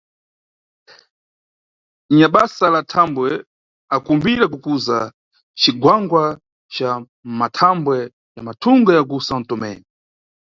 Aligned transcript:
Nyabasa 2.17 2.65
la 2.73 2.79
nthambwe 2.85 3.29
akumbira 3.95 4.45
kukuza 4.53 4.97
cigwangwa 5.59 6.23
ca 6.73 6.89
mʼmathambwe 7.01 7.97
ya 8.35 8.41
mathunga 8.47 8.91
ya 8.97 9.03
ku 9.09 9.15
São 9.27 9.41
Tomé. 9.49 9.71